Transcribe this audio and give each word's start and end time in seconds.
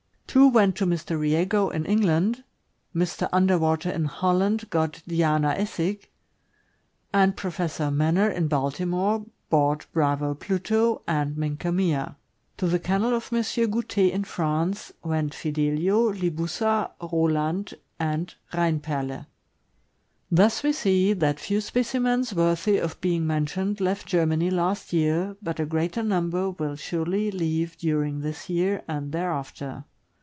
Two 0.33 0.47
went 0.47 0.77
to 0.77 0.85
Mr. 0.85 1.19
Riego, 1.19 1.67
in 1.71 1.83
England, 1.85 2.45
Mr. 2.95 3.27
Onderwater, 3.33 3.91
in 3.91 4.05
Holland, 4.05 4.69
got 4.69 5.01
Diana 5.05 5.53
Essig, 5.57 6.05
and 7.13 7.35
Professor 7.35 7.91
Maen 7.91 8.13
ner, 8.15 8.29
in 8.29 8.47
Baltimore, 8.47 9.25
bought 9.49 9.87
Bravo 9.91 10.33
Pluto 10.33 11.01
and 11.05 11.35
Minca 11.35 11.69
Mia. 11.73 12.15
To 12.55 12.67
the 12.67 12.79
kennel 12.79 13.13
of 13.13 13.29
Mr. 13.31 13.69
Goute, 13.69 13.97
in 14.09 14.23
France, 14.23 14.93
went 15.03 15.33
Fidelio, 15.33 16.13
Libussa, 16.13 16.91
Roland, 17.11 17.73
and 17.99 18.33
Rheinperle. 18.53 19.25
Thus 20.31 20.63
we 20.63 20.71
see 20.71 21.11
that 21.11 21.41
few 21.41 21.59
specimens 21.59 22.33
worthy 22.33 22.77
of 22.77 23.01
being 23.01 23.27
men 23.27 23.47
tioned 23.47 23.81
left 23.81 24.07
Germany 24.07 24.49
last 24.49 24.93
year, 24.93 25.35
but 25.41 25.59
a 25.59 25.65
greater 25.65 26.03
number 26.03 26.51
will 26.51 26.77
surely 26.77 27.31
leave 27.31 27.75
during 27.77 28.21
this 28.21 28.49
year 28.49 28.81
and 28.87 29.11
thereafter. 29.11 29.83